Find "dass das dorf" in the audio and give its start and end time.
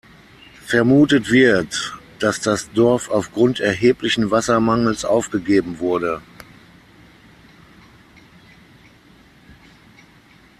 2.17-3.11